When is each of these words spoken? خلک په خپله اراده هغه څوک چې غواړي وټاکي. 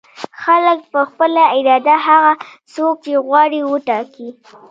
خلک 0.43 0.79
په 0.91 1.01
خپله 1.09 1.43
اراده 1.57 1.95
هغه 2.07 2.33
څوک 2.73 2.95
چې 3.05 3.13
غواړي 3.27 3.59
وټاکي. 3.63 4.29